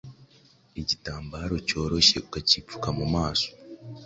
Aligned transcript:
igitambaro 0.81 1.55
cyoroshye 1.67 2.17
ukacyipfuka 2.27 2.89
mu 2.97 3.05
maso 3.15 3.47